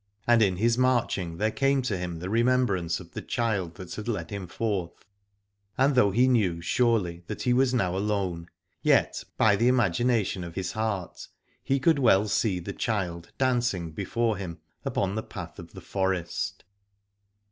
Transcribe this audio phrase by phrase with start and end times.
[0.25, 4.07] And in his marching there came to him the remembrance of the child that had
[4.07, 5.05] led him forth,
[5.77, 8.49] and though he knew surely that he was now alone,
[8.81, 11.27] yet, by the imagina tion of his heart,
[11.63, 16.63] he could well see the child dancing before him upon the path of the forest.